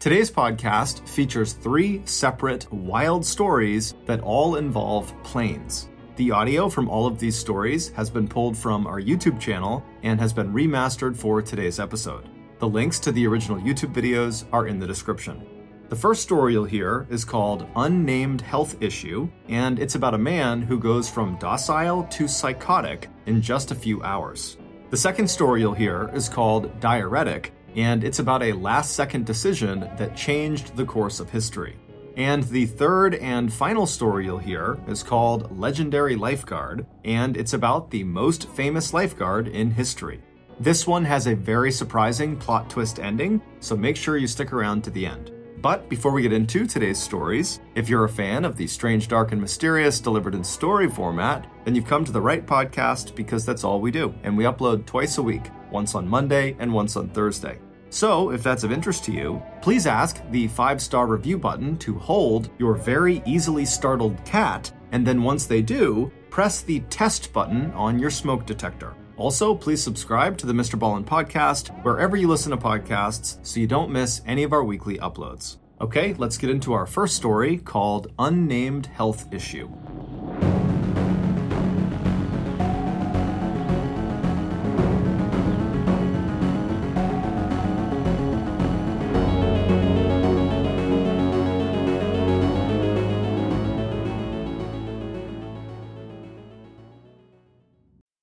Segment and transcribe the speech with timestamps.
[0.00, 5.88] Today's podcast features three separate wild stories that all involve planes.
[6.14, 10.20] The audio from all of these stories has been pulled from our YouTube channel and
[10.20, 12.28] has been remastered for today's episode.
[12.60, 15.44] The links to the original YouTube videos are in the description.
[15.88, 20.62] The first story you'll hear is called Unnamed Health Issue, and it's about a man
[20.62, 24.58] who goes from docile to psychotic in just a few hours.
[24.90, 29.88] The second story you'll hear is called Diuretic, and it's about a last second decision
[29.96, 31.76] that changed the course of history.
[32.16, 37.92] And the third and final story you'll hear is called Legendary Lifeguard, and it's about
[37.92, 40.20] the most famous lifeguard in history.
[40.58, 44.82] This one has a very surprising plot twist ending, so make sure you stick around
[44.82, 45.30] to the end.
[45.62, 49.30] But before we get into today's stories, if you're a fan of the strange, dark,
[49.30, 53.62] and mysterious delivered in story format, then you've come to the right podcast because that's
[53.62, 57.08] all we do, and we upload twice a week, once on Monday and once on
[57.10, 57.60] Thursday.
[57.90, 61.98] So, if that's of interest to you, please ask the five star review button to
[61.98, 67.70] hold your very easily startled cat, and then once they do, press the test button
[67.72, 68.94] on your smoke detector.
[69.16, 70.78] Also, please subscribe to the Mr.
[70.78, 74.98] Ballen podcast wherever you listen to podcasts so you don't miss any of our weekly
[74.98, 75.56] uploads.
[75.80, 79.68] Okay, let's get into our first story called Unnamed Health Issue.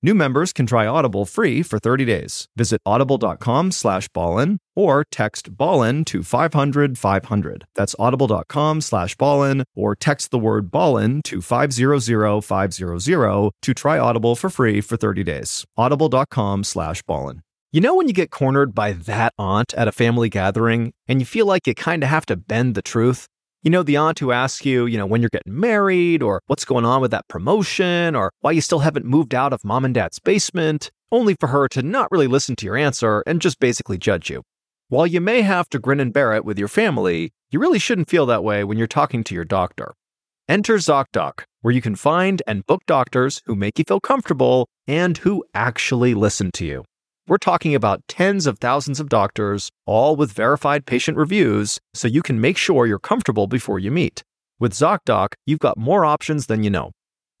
[0.00, 2.46] New members can try Audible free for 30 days.
[2.56, 7.64] Visit audible.com slash ballen or text ballen to 500 500.
[7.74, 14.36] That's audible.com slash ballen or text the word ballen to 500 500 to try Audible
[14.36, 15.64] for free for 30 days.
[15.76, 17.40] audible.com slash ballen.
[17.72, 21.26] You know when you get cornered by that aunt at a family gathering and you
[21.26, 23.26] feel like you kind of have to bend the truth?
[23.62, 26.64] You know, the aunt who asks you, you know, when you're getting married or what's
[26.64, 29.92] going on with that promotion or why you still haven't moved out of mom and
[29.92, 33.98] dad's basement, only for her to not really listen to your answer and just basically
[33.98, 34.42] judge you.
[34.90, 38.08] While you may have to grin and bear it with your family, you really shouldn't
[38.08, 39.94] feel that way when you're talking to your doctor.
[40.48, 45.18] Enter ZocDoc, where you can find and book doctors who make you feel comfortable and
[45.18, 46.84] who actually listen to you.
[47.28, 52.22] We're talking about tens of thousands of doctors, all with verified patient reviews, so you
[52.22, 54.22] can make sure you're comfortable before you meet.
[54.58, 56.90] With ZocDoc, you've got more options than you know.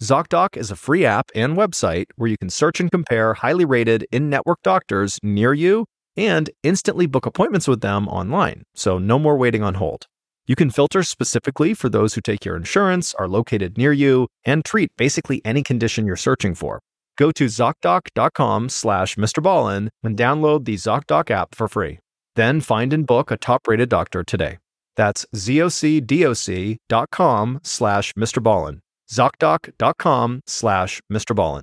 [0.02, 4.06] ZocDoc is a free app and website where you can search and compare highly rated
[4.12, 5.86] in network doctors near you
[6.18, 10.04] and instantly book appointments with them online, so no more waiting on hold.
[10.46, 14.66] You can filter specifically for those who take your insurance, are located near you, and
[14.66, 16.78] treat basically any condition you're searching for.
[17.18, 19.42] Go to ZocDoc.com slash Mr.
[19.42, 21.98] Ballen and download the ZocDoc app for free.
[22.36, 24.58] Then find and book a top-rated doctor today.
[24.94, 26.78] That's ZocDoc.com
[27.64, 28.42] slash Mr.
[28.42, 28.78] Ballen.
[29.10, 31.34] ZocDoc.com slash Mr.
[31.34, 31.62] Ballen.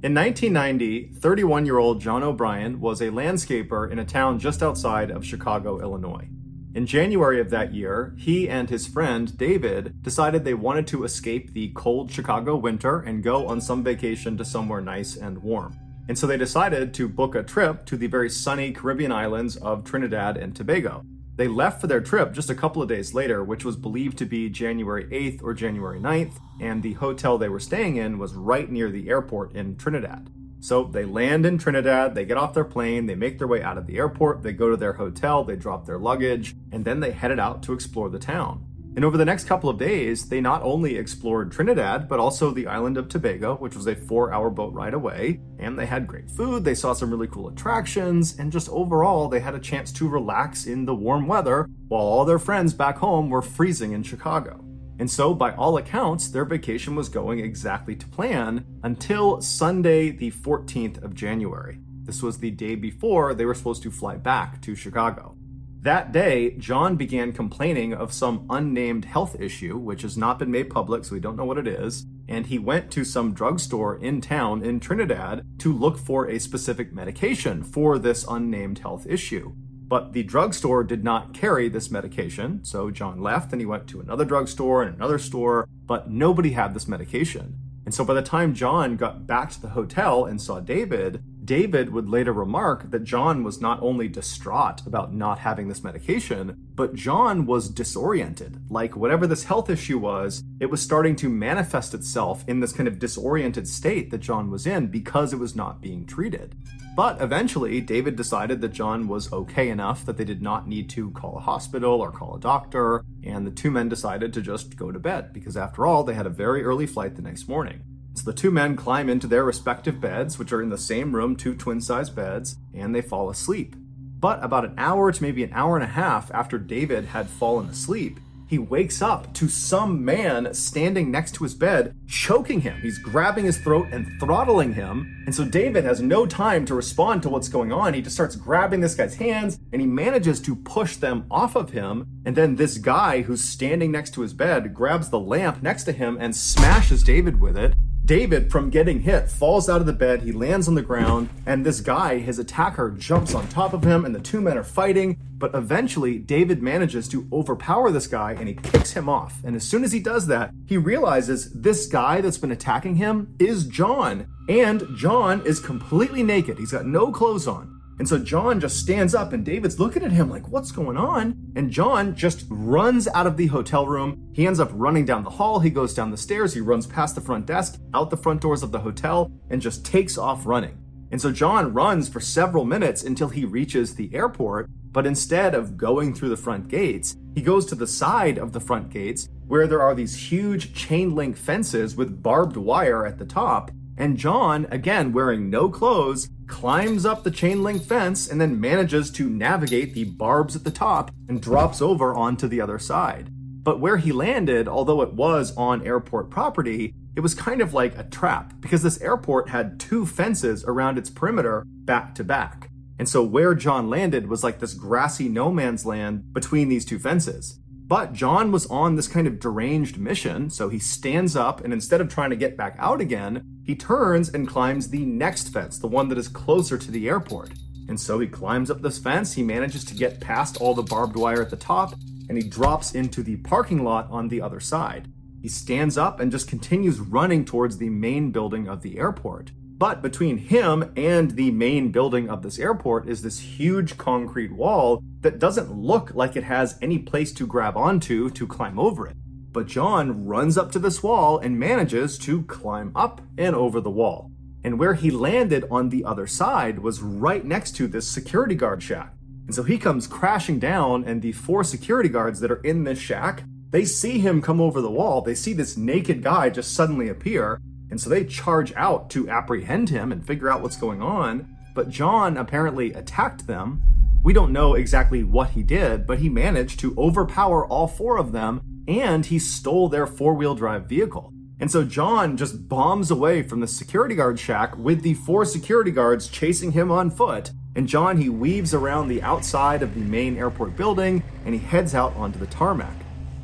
[0.00, 5.10] In 1990, 31 year old John O'Brien was a landscaper in a town just outside
[5.10, 6.28] of Chicago, Illinois.
[6.78, 11.52] In January of that year, he and his friend David decided they wanted to escape
[11.52, 15.76] the cold Chicago winter and go on some vacation to somewhere nice and warm.
[16.08, 19.82] And so they decided to book a trip to the very sunny Caribbean islands of
[19.82, 21.02] Trinidad and Tobago.
[21.34, 24.24] They left for their trip just a couple of days later, which was believed to
[24.24, 28.70] be January 8th or January 9th, and the hotel they were staying in was right
[28.70, 30.30] near the airport in Trinidad.
[30.60, 33.78] So they land in Trinidad, they get off their plane, they make their way out
[33.78, 37.12] of the airport, they go to their hotel, they drop their luggage, and then they
[37.12, 38.64] headed out to explore the town.
[38.96, 42.66] And over the next couple of days, they not only explored Trinidad, but also the
[42.66, 45.40] island of Tobago, which was a four hour boat ride away.
[45.60, 49.38] And they had great food, they saw some really cool attractions, and just overall, they
[49.38, 53.30] had a chance to relax in the warm weather while all their friends back home
[53.30, 54.67] were freezing in Chicago.
[54.98, 60.32] And so, by all accounts, their vacation was going exactly to plan until Sunday, the
[60.32, 61.78] 14th of January.
[62.02, 65.36] This was the day before they were supposed to fly back to Chicago.
[65.82, 70.70] That day, John began complaining of some unnamed health issue, which has not been made
[70.70, 72.04] public, so we don't know what it is.
[72.26, 76.92] And he went to some drugstore in town in Trinidad to look for a specific
[76.92, 79.54] medication for this unnamed health issue.
[79.88, 84.00] But the drugstore did not carry this medication, so John left and he went to
[84.00, 87.58] another drugstore and another store, but nobody had this medication.
[87.86, 91.90] And so by the time John got back to the hotel and saw David, David
[91.90, 96.94] would later remark that John was not only distraught about not having this medication, but
[96.94, 98.60] John was disoriented.
[98.68, 102.86] Like whatever this health issue was, it was starting to manifest itself in this kind
[102.86, 106.54] of disoriented state that John was in because it was not being treated.
[106.98, 111.12] But eventually, David decided that John was okay enough that they did not need to
[111.12, 114.90] call a hospital or call a doctor, and the two men decided to just go
[114.90, 117.84] to bed because, after all, they had a very early flight the next morning.
[118.14, 121.36] So the two men climb into their respective beds, which are in the same room,
[121.36, 123.76] two twin sized beds, and they fall asleep.
[124.18, 127.68] But about an hour to maybe an hour and a half after David had fallen
[127.68, 128.18] asleep,
[128.48, 132.80] he wakes up to some man standing next to his bed, choking him.
[132.80, 135.22] He's grabbing his throat and throttling him.
[135.26, 137.92] And so David has no time to respond to what's going on.
[137.92, 141.70] He just starts grabbing this guy's hands and he manages to push them off of
[141.70, 142.06] him.
[142.24, 145.92] And then this guy who's standing next to his bed grabs the lamp next to
[145.92, 147.74] him and smashes David with it.
[148.08, 150.22] David, from getting hit, falls out of the bed.
[150.22, 154.06] He lands on the ground, and this guy, his attacker, jumps on top of him,
[154.06, 155.18] and the two men are fighting.
[155.36, 159.44] But eventually, David manages to overpower this guy and he kicks him off.
[159.44, 163.36] And as soon as he does that, he realizes this guy that's been attacking him
[163.38, 164.26] is John.
[164.48, 167.77] And John is completely naked, he's got no clothes on.
[167.98, 171.36] And so John just stands up and David's looking at him like, what's going on?
[171.56, 174.30] And John just runs out of the hotel room.
[174.32, 175.58] He ends up running down the hall.
[175.58, 176.54] He goes down the stairs.
[176.54, 179.84] He runs past the front desk, out the front doors of the hotel, and just
[179.84, 180.78] takes off running.
[181.10, 184.68] And so John runs for several minutes until he reaches the airport.
[184.90, 188.60] But instead of going through the front gates, he goes to the side of the
[188.60, 193.24] front gates where there are these huge chain link fences with barbed wire at the
[193.24, 193.70] top.
[193.98, 199.10] And John, again wearing no clothes, climbs up the chain link fence and then manages
[199.10, 203.28] to navigate the barbs at the top and drops over onto the other side.
[203.64, 207.98] But where he landed, although it was on airport property, it was kind of like
[207.98, 212.70] a trap because this airport had two fences around its perimeter back to back.
[213.00, 217.00] And so where John landed was like this grassy no man's land between these two
[217.00, 217.58] fences.
[217.88, 222.02] But John was on this kind of deranged mission, so he stands up and instead
[222.02, 225.88] of trying to get back out again, he turns and climbs the next fence, the
[225.88, 227.52] one that is closer to the airport.
[227.88, 231.16] And so he climbs up this fence, he manages to get past all the barbed
[231.16, 231.94] wire at the top,
[232.28, 235.10] and he drops into the parking lot on the other side.
[235.40, 239.50] He stands up and just continues running towards the main building of the airport.
[239.78, 245.00] But between him and the main building of this airport is this huge concrete wall
[245.20, 249.16] that doesn't look like it has any place to grab onto to climb over it.
[249.52, 253.88] But John runs up to this wall and manages to climb up and over the
[253.88, 254.32] wall.
[254.64, 258.82] And where he landed on the other side was right next to this security guard
[258.82, 259.14] shack.
[259.46, 262.98] And so he comes crashing down, and the four security guards that are in this
[262.98, 265.22] shack, they see him come over the wall.
[265.22, 267.60] They see this naked guy just suddenly appear,
[267.90, 271.56] and so they charge out to apprehend him and figure out what's going on.
[271.74, 273.82] But John apparently attacked them.
[274.22, 278.32] We don't know exactly what he did, but he managed to overpower all four of
[278.32, 281.32] them and he stole their four wheel drive vehicle.
[281.60, 285.90] And so John just bombs away from the security guard shack with the four security
[285.90, 287.50] guards chasing him on foot.
[287.74, 291.94] And John, he weaves around the outside of the main airport building and he heads
[291.94, 292.94] out onto the tarmac.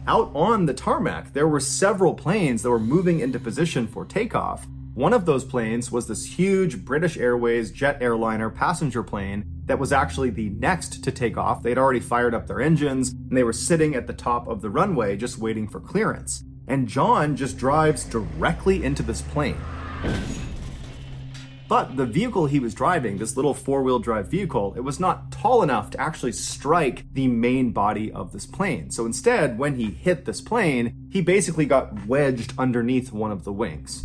[0.06, 4.66] Out on the tarmac, there were several planes that were moving into position for takeoff.
[4.92, 9.92] One of those planes was this huge British Airways jet airliner passenger plane that was
[9.92, 11.62] actually the next to take off.
[11.62, 14.68] They'd already fired up their engines and they were sitting at the top of the
[14.68, 16.44] runway just waiting for clearance.
[16.68, 19.56] And John just drives directly into this plane.
[21.66, 25.32] But the vehicle he was driving, this little four wheel drive vehicle, it was not
[25.32, 28.90] tall enough to actually strike the main body of this plane.
[28.90, 33.52] So instead, when he hit this plane, he basically got wedged underneath one of the
[33.52, 34.04] wings.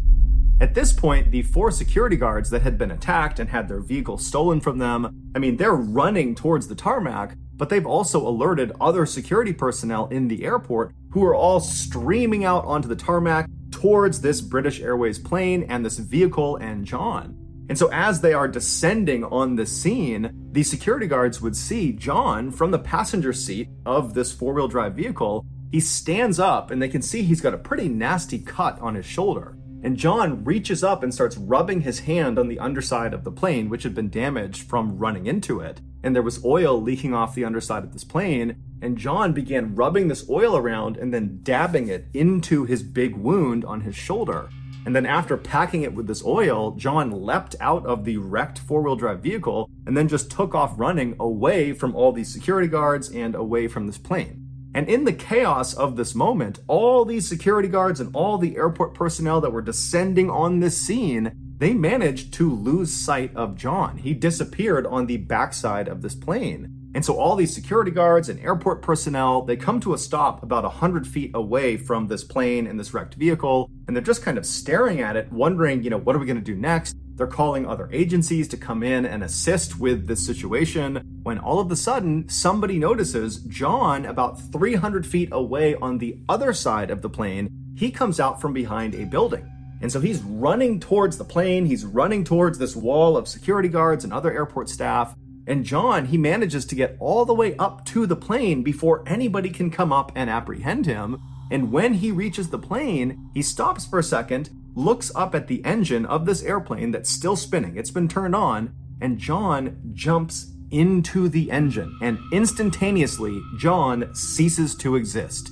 [0.61, 4.17] At this point, the four security guards that had been attacked and had their vehicle
[4.17, 9.05] stolen from them, I mean, they're running towards the tarmac, but they've also alerted other
[9.05, 14.41] security personnel in the airport who are all streaming out onto the tarmac towards this
[14.41, 17.48] British Airways plane and this vehicle and John.
[17.69, 22.51] And so, as they are descending on the scene, the security guards would see John
[22.51, 25.45] from the passenger seat of this four wheel drive vehicle.
[25.71, 29.05] He stands up and they can see he's got a pretty nasty cut on his
[29.05, 29.55] shoulder.
[29.81, 33.69] And John reaches up and starts rubbing his hand on the underside of the plane,
[33.69, 35.79] which had been damaged from running into it.
[36.03, 38.57] And there was oil leaking off the underside of this plane.
[38.81, 43.63] And John began rubbing this oil around and then dabbing it into his big wound
[43.63, 44.49] on his shoulder.
[44.89, 48.95] And then after packing it with this oil, John leapt out of the wrecked four-wheel
[48.95, 53.35] drive vehicle and then just took off running away from all these security guards and
[53.35, 54.49] away from this plane.
[54.73, 58.95] And in the chaos of this moment, all these security guards and all the airport
[58.95, 63.99] personnel that were descending on this scene, they managed to lose sight of John.
[63.99, 66.78] He disappeared on the backside of this plane.
[66.95, 70.63] And so all these security guards and airport personnel, they come to a stop about
[70.63, 74.45] 100 feet away from this plane and this wrecked vehicle, and they're just kind of
[74.45, 76.95] staring at it, wondering, you know, what are we going to do next?
[77.15, 81.69] They're calling other agencies to come in and assist with this situation when all of
[81.69, 87.09] a sudden somebody notices John about 300 feet away on the other side of the
[87.09, 87.49] plane.
[87.75, 89.47] He comes out from behind a building.
[89.81, 94.03] And so he's running towards the plane, he's running towards this wall of security guards
[94.03, 95.13] and other airport staff.
[95.49, 99.49] And John, he manages to get all the way up to the plane before anybody
[99.49, 101.19] can come up and apprehend him.
[101.49, 105.65] And when he reaches the plane, he stops for a second, looks up at the
[105.65, 107.75] engine of this airplane that's still spinning.
[107.75, 111.97] It's been turned on, and John jumps into the engine.
[111.99, 115.51] And instantaneously, John ceases to exist.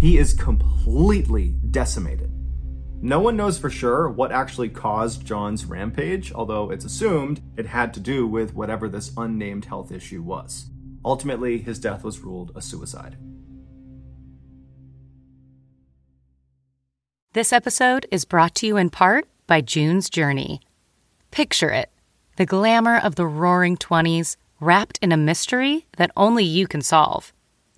[0.00, 2.32] He is completely decimated.
[3.00, 7.94] No one knows for sure what actually caused John's rampage, although it's assumed it had
[7.94, 10.66] to do with whatever this unnamed health issue was.
[11.04, 13.16] Ultimately, his death was ruled a suicide.
[17.34, 20.60] This episode is brought to you in part by June's Journey.
[21.30, 21.90] Picture it
[22.34, 27.32] the glamour of the roaring 20s wrapped in a mystery that only you can solve.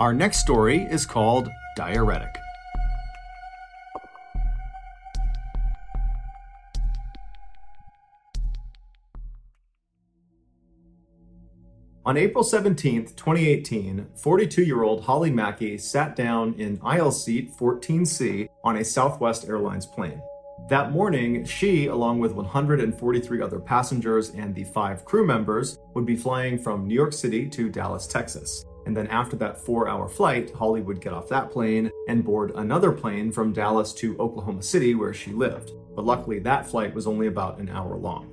[0.00, 2.34] Our next story is called Diuretic.
[12.06, 18.48] On April 17, 2018, 42 year old Holly Mackey sat down in aisle seat 14C
[18.64, 20.22] on a Southwest Airlines plane.
[20.70, 26.16] That morning, she, along with 143 other passengers and the five crew members, would be
[26.16, 28.64] flying from New York City to Dallas, Texas.
[28.86, 32.52] And then after that four hour flight, Holly would get off that plane and board
[32.54, 35.72] another plane from Dallas to Oklahoma City, where she lived.
[35.94, 38.32] But luckily, that flight was only about an hour long.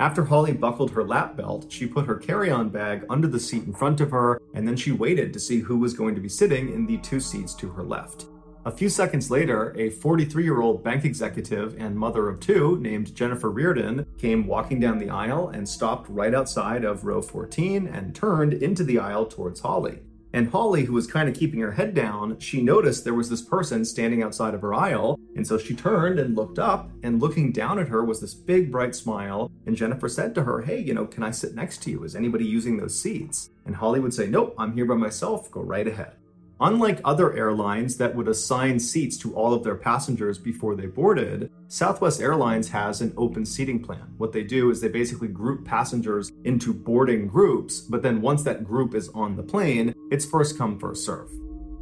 [0.00, 3.64] After Holly buckled her lap belt, she put her carry on bag under the seat
[3.64, 6.28] in front of her, and then she waited to see who was going to be
[6.28, 8.26] sitting in the two seats to her left.
[8.64, 13.12] A few seconds later, a 43 year old bank executive and mother of two named
[13.12, 18.14] Jennifer Riordan came walking down the aisle and stopped right outside of row 14 and
[18.14, 19.98] turned into the aisle towards Holly.
[20.32, 23.42] And Holly, who was kind of keeping her head down, she noticed there was this
[23.42, 25.18] person standing outside of her aisle.
[25.34, 28.72] And so she turned and looked up, and looking down at her was this big,
[28.72, 29.50] bright smile.
[29.66, 32.04] And Jennifer said to her, Hey, you know, can I sit next to you?
[32.04, 33.50] Is anybody using those seats?
[33.66, 35.50] And Holly would say, Nope, I'm here by myself.
[35.50, 36.16] Go right ahead.
[36.64, 41.50] Unlike other airlines that would assign seats to all of their passengers before they boarded,
[41.66, 44.14] Southwest Airlines has an open seating plan.
[44.16, 48.62] What they do is they basically group passengers into boarding groups, but then once that
[48.62, 51.28] group is on the plane, it's first come, first serve.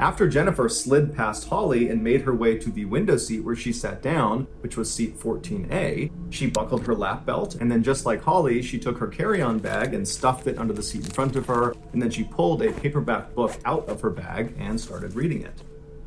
[0.00, 3.70] After Jennifer slid past Holly and made her way to the window seat where she
[3.70, 8.22] sat down, which was seat 14A, she buckled her lap belt, and then just like
[8.22, 11.36] Holly, she took her carry on bag and stuffed it under the seat in front
[11.36, 15.14] of her, and then she pulled a paperback book out of her bag and started
[15.14, 15.62] reading it.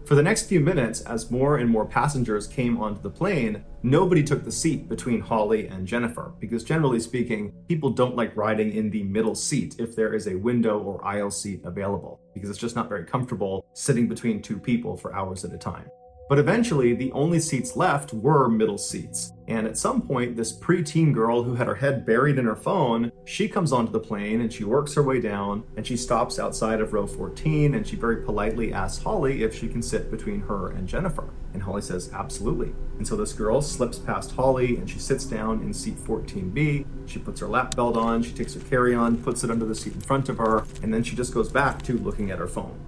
[0.06, 4.24] For the next few minutes, as more and more passengers came onto the plane, nobody
[4.24, 8.90] took the seat between Holly and Jennifer, because generally speaking, people don't like riding in
[8.90, 12.76] the middle seat if there is a window or aisle seat available, because it's just
[12.76, 15.90] not very comfortable sitting between two people for hours at a time.
[16.34, 19.34] But eventually, the only seats left were middle seats.
[19.48, 23.12] And at some point, this preteen girl who had her head buried in her phone,
[23.24, 26.82] she comes onto the plane and she works her way down and she stops outside
[26.82, 30.72] of row 14 and she very politely asks Holly if she can sit between her
[30.72, 31.30] and Jennifer.
[31.54, 32.74] And Holly says, absolutely.
[32.98, 36.88] And so this girl slips past Holly and she sits down in seat 14B.
[37.06, 39.76] She puts her lap belt on, she takes her carry on, puts it under the
[39.76, 42.48] seat in front of her, and then she just goes back to looking at her
[42.48, 42.80] phone.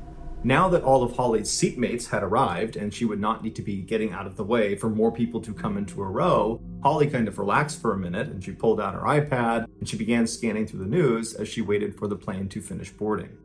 [0.45, 3.81] Now that all of Holly's seatmates had arrived and she would not need to be
[3.81, 7.27] getting out of the way for more people to come into a row, Holly kind
[7.27, 10.67] of relaxed for a minute and she pulled out her iPad and she began scanning
[10.67, 13.35] through the news as she waited for the plane to finish boarding.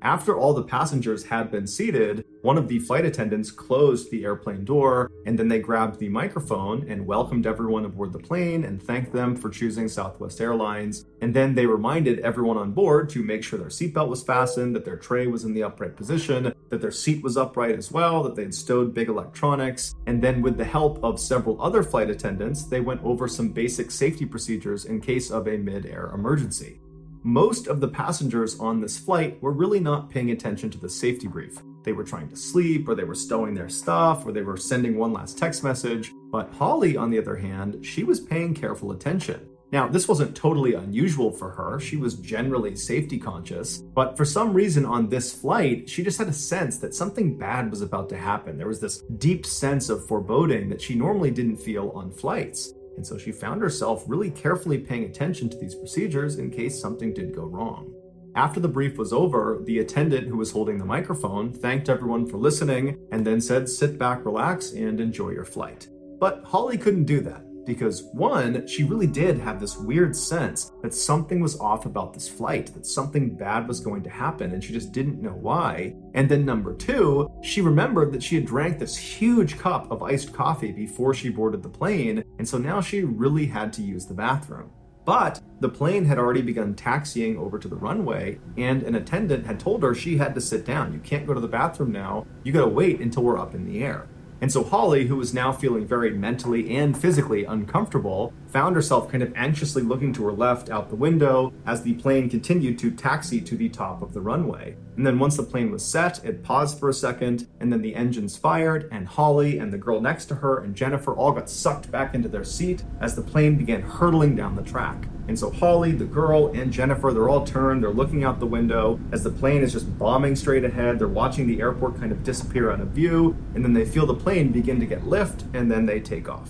[0.00, 4.64] After all the passengers had been seated, one of the flight attendants closed the airplane
[4.64, 9.12] door and then they grabbed the microphone and welcomed everyone aboard the plane and thanked
[9.12, 11.06] them for choosing Southwest Airlines.
[11.20, 14.84] And then they reminded everyone on board to make sure their seatbelt was fastened, that
[14.84, 18.36] their tray was in the upright position, that their seat was upright as well, that
[18.36, 19.96] they had stowed big electronics.
[20.06, 23.90] And then, with the help of several other flight attendants, they went over some basic
[23.90, 26.78] safety procedures in case of a mid air emergency
[27.26, 31.26] most of the passengers on this flight were really not paying attention to the safety
[31.26, 31.60] brief.
[31.86, 34.98] They were trying to sleep, or they were stowing their stuff, or they were sending
[34.98, 36.12] one last text message.
[36.32, 39.48] But Holly, on the other hand, she was paying careful attention.
[39.70, 41.78] Now, this wasn't totally unusual for her.
[41.78, 46.28] She was generally safety conscious, but for some reason on this flight, she just had
[46.28, 48.58] a sense that something bad was about to happen.
[48.58, 52.72] There was this deep sense of foreboding that she normally didn't feel on flights.
[52.96, 57.14] And so she found herself really carefully paying attention to these procedures in case something
[57.14, 57.92] did go wrong.
[58.36, 62.36] After the brief was over, the attendant who was holding the microphone thanked everyone for
[62.36, 65.88] listening and then said, sit back, relax, and enjoy your flight.
[66.20, 70.92] But Holly couldn't do that because one, she really did have this weird sense that
[70.92, 74.74] something was off about this flight, that something bad was going to happen, and she
[74.74, 75.94] just didn't know why.
[76.12, 80.34] And then number two, she remembered that she had drank this huge cup of iced
[80.34, 84.14] coffee before she boarded the plane, and so now she really had to use the
[84.14, 84.70] bathroom.
[85.06, 89.60] But the plane had already begun taxiing over to the runway, and an attendant had
[89.60, 90.92] told her she had to sit down.
[90.92, 92.26] You can't go to the bathroom now.
[92.42, 94.08] You gotta wait until we're up in the air.
[94.40, 99.22] And so Holly, who was now feeling very mentally and physically uncomfortable, found herself kind
[99.22, 103.38] of anxiously looking to her left out the window as the plane continued to taxi
[103.38, 104.74] to the top of the runway.
[104.96, 107.94] And then once the plane was set, it paused for a second, and then the
[107.94, 111.90] engines fired, and Holly and the girl next to her and Jennifer all got sucked
[111.90, 115.04] back into their seat as the plane began hurtling down the track.
[115.28, 118.98] And so Holly, the girl, and Jennifer, they're all turned, they're looking out the window
[119.12, 120.98] as the plane is just bombing straight ahead.
[120.98, 124.14] They're watching the airport kind of disappear out of view, and then they feel the
[124.14, 126.48] plane begin to get lift, and then they take off.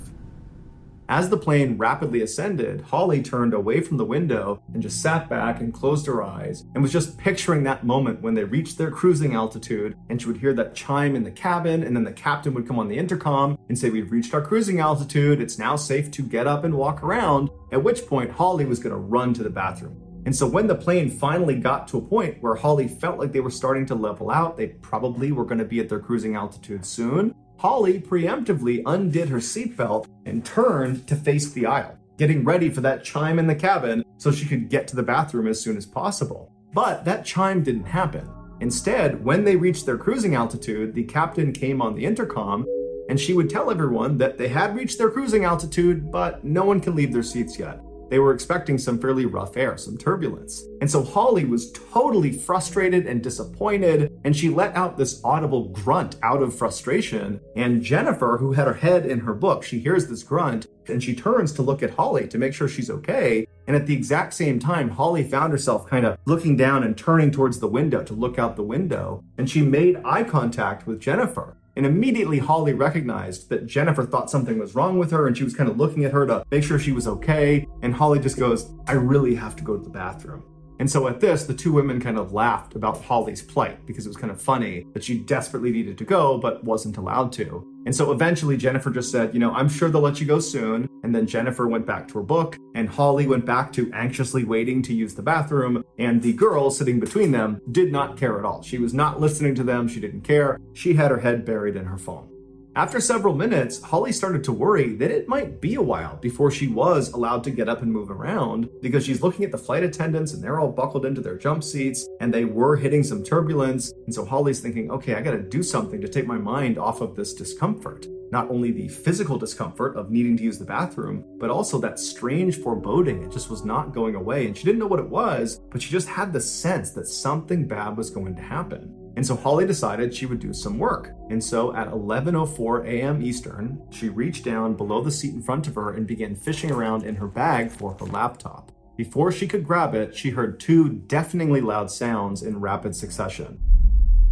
[1.08, 5.60] As the plane rapidly ascended, Holly turned away from the window and just sat back
[5.60, 9.34] and closed her eyes and was just picturing that moment when they reached their cruising
[9.34, 12.66] altitude and she would hear that chime in the cabin and then the captain would
[12.66, 15.40] come on the intercom and say, We've reached our cruising altitude.
[15.40, 17.50] It's now safe to get up and walk around.
[17.70, 20.02] At which point, Holly was going to run to the bathroom.
[20.26, 23.38] And so when the plane finally got to a point where Holly felt like they
[23.38, 26.84] were starting to level out, they probably were going to be at their cruising altitude
[26.84, 27.32] soon.
[27.58, 33.02] Holly preemptively undid her seatbelt and turned to face the aisle, getting ready for that
[33.02, 36.52] chime in the cabin so she could get to the bathroom as soon as possible.
[36.74, 38.28] But that chime didn't happen.
[38.60, 42.66] Instead, when they reached their cruising altitude, the captain came on the intercom
[43.08, 46.80] and she would tell everyone that they had reached their cruising altitude, but no one
[46.80, 47.80] can leave their seats yet.
[48.08, 50.62] They were expecting some fairly rough air, some turbulence.
[50.80, 56.16] And so Holly was totally frustrated and disappointed, and she let out this audible grunt
[56.22, 57.40] out of frustration.
[57.56, 61.14] And Jennifer, who had her head in her book, she hears this grunt and she
[61.14, 63.46] turns to look at Holly to make sure she's okay.
[63.66, 67.30] And at the exact same time, Holly found herself kind of looking down and turning
[67.30, 69.24] towards the window to look out the window.
[69.38, 71.56] And she made eye contact with Jennifer.
[71.76, 75.54] And immediately Holly recognized that Jennifer thought something was wrong with her and she was
[75.54, 77.66] kind of looking at her to make sure she was okay.
[77.82, 80.42] And Holly just goes, I really have to go to the bathroom.
[80.78, 84.10] And so at this, the two women kind of laughed about Holly's plight because it
[84.10, 87.66] was kind of funny that she desperately needed to go but wasn't allowed to.
[87.86, 90.88] And so eventually Jennifer just said, you know, I'm sure they'll let you go soon.
[91.04, 94.82] And then Jennifer went back to her book and Holly went back to anxiously waiting
[94.82, 95.84] to use the bathroom.
[95.98, 98.60] And the girl sitting between them did not care at all.
[98.62, 99.86] She was not listening to them.
[99.86, 100.58] She didn't care.
[100.74, 102.35] She had her head buried in her phone.
[102.76, 106.68] After several minutes, Holly started to worry that it might be a while before she
[106.68, 110.34] was allowed to get up and move around because she's looking at the flight attendants
[110.34, 113.94] and they're all buckled into their jump seats and they were hitting some turbulence.
[114.04, 117.16] And so Holly's thinking, okay, I gotta do something to take my mind off of
[117.16, 118.08] this discomfort.
[118.30, 122.58] Not only the physical discomfort of needing to use the bathroom, but also that strange
[122.58, 123.22] foreboding.
[123.22, 124.48] It just was not going away.
[124.48, 127.66] And she didn't know what it was, but she just had the sense that something
[127.66, 128.92] bad was going to happen.
[129.16, 131.14] And so Holly decided she would do some work.
[131.30, 133.22] And so at 11:04 a.m.
[133.22, 137.02] Eastern, she reached down below the seat in front of her and began fishing around
[137.02, 138.72] in her bag for her laptop.
[138.96, 143.58] Before she could grab it, she heard two deafeningly loud sounds in rapid succession.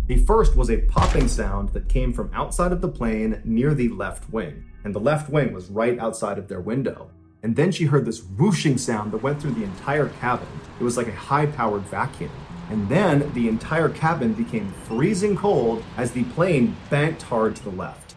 [0.06, 3.88] The first was a popping sound that came from outside of the plane near the
[3.88, 7.10] left wing, and the left wing was right outside of their window.
[7.42, 10.48] And then she heard this whooshing sound that went through the entire cabin.
[10.78, 12.30] It was like a high powered vacuum.
[12.70, 17.70] And then the entire cabin became freezing cold as the plane banked hard to the
[17.70, 18.14] left.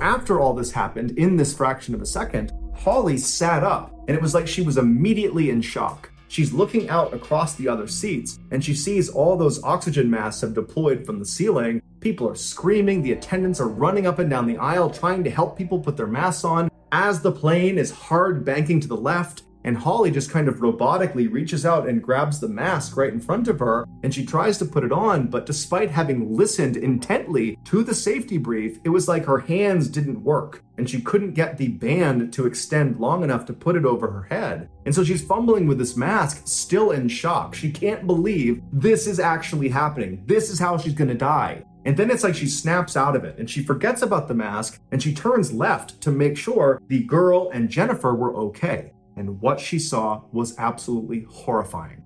[0.00, 4.22] After all this happened, in this fraction of a second, Holly sat up, and it
[4.22, 6.10] was like she was immediately in shock.
[6.28, 10.54] She's looking out across the other seats, and she sees all those oxygen masks have
[10.54, 11.80] deployed from the ceiling.
[12.00, 15.56] People are screaming, the attendants are running up and down the aisle trying to help
[15.56, 16.70] people put their masks on.
[16.92, 21.30] As the plane is hard banking to the left, and Holly just kind of robotically
[21.30, 24.64] reaches out and grabs the mask right in front of her, and she tries to
[24.64, 25.26] put it on.
[25.26, 30.22] But despite having listened intently to the safety brief, it was like her hands didn't
[30.22, 34.08] work, and she couldn't get the band to extend long enough to put it over
[34.08, 34.68] her head.
[34.84, 37.56] And so she's fumbling with this mask, still in shock.
[37.56, 40.22] She can't believe this is actually happening.
[40.26, 41.64] This is how she's gonna die.
[41.84, 44.80] And then it's like she snaps out of it and she forgets about the mask
[44.90, 49.58] and she turns left to make sure the girl and Jennifer were okay and what
[49.58, 52.02] she saw was absolutely horrifying.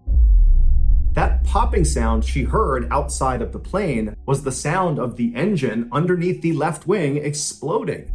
[1.13, 5.89] That popping sound she heard outside of the plane was the sound of the engine
[5.91, 8.15] underneath the left wing exploding.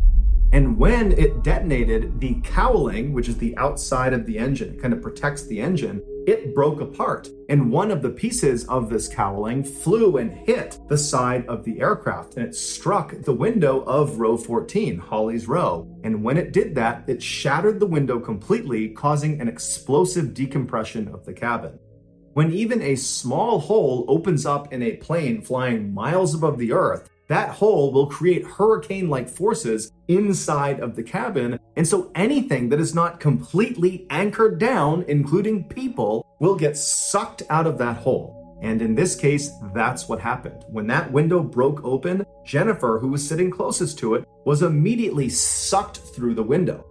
[0.54, 5.02] And when it detonated, the cowling, which is the outside of the engine, kind of
[5.02, 7.30] protects the engine, it broke apart.
[7.50, 11.80] And one of the pieces of this cowling flew and hit the side of the
[11.80, 15.88] aircraft and it struck the window of row 14, Holly's row.
[16.04, 21.26] And when it did that, it shattered the window completely, causing an explosive decompression of
[21.26, 21.80] the cabin.
[22.34, 27.10] When even a small hole opens up in a plane flying miles above the earth,
[27.28, 31.60] that hole will create hurricane like forces inside of the cabin.
[31.76, 37.66] And so anything that is not completely anchored down, including people, will get sucked out
[37.66, 38.60] of that hole.
[38.62, 40.64] And in this case, that's what happened.
[40.70, 45.98] When that window broke open, Jennifer, who was sitting closest to it, was immediately sucked
[45.98, 46.86] through the window.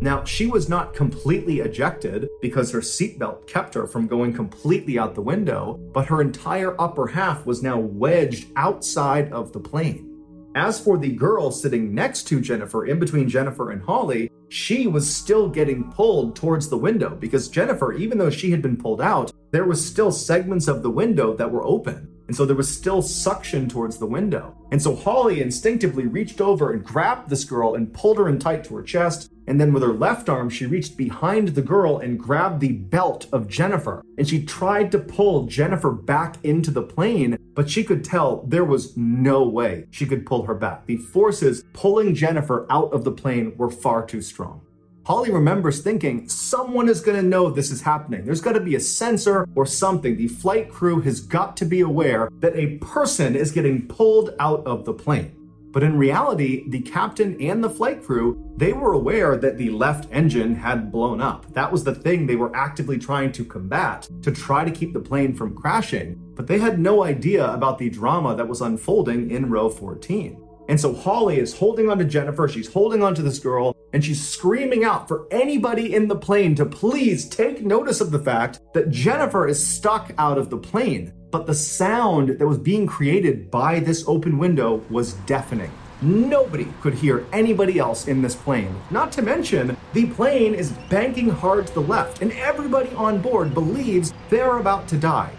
[0.00, 5.14] Now, she was not completely ejected because her seatbelt kept her from going completely out
[5.14, 10.10] the window, but her entire upper half was now wedged outside of the plane.
[10.56, 15.12] As for the girl sitting next to Jennifer, in between Jennifer and Holly, she was
[15.12, 19.32] still getting pulled towards the window because Jennifer, even though she had been pulled out,
[19.50, 22.08] there was still segments of the window that were open.
[22.28, 24.56] And so there was still suction towards the window.
[24.70, 28.64] And so Holly instinctively reached over and grabbed this girl and pulled her in tight
[28.64, 29.30] to her chest.
[29.46, 33.26] And then with her left arm, she reached behind the girl and grabbed the belt
[33.32, 34.02] of Jennifer.
[34.16, 38.64] And she tried to pull Jennifer back into the plane, but she could tell there
[38.64, 40.86] was no way she could pull her back.
[40.86, 44.62] The forces pulling Jennifer out of the plane were far too strong.
[45.06, 48.24] Holly remembers thinking, someone is going to know this is happening.
[48.24, 50.16] There's got to be a sensor or something.
[50.16, 54.66] The flight crew has got to be aware that a person is getting pulled out
[54.66, 55.43] of the plane.
[55.74, 60.08] But in reality, the captain and the flight crew, they were aware that the left
[60.12, 61.52] engine had blown up.
[61.52, 65.00] That was the thing they were actively trying to combat to try to keep the
[65.00, 66.14] plane from crashing.
[66.36, 70.40] But they had no idea about the drama that was unfolding in row 14.
[70.68, 74.04] And so Holly is holding on to Jennifer, she's holding on to this girl, and
[74.04, 78.60] she's screaming out for anybody in the plane to please take notice of the fact
[78.74, 81.12] that Jennifer is stuck out of the plane.
[81.34, 85.72] But the sound that was being created by this open window was deafening.
[86.00, 88.72] Nobody could hear anybody else in this plane.
[88.92, 93.52] Not to mention, the plane is banking hard to the left, and everybody on board
[93.52, 95.32] believes they're about to die.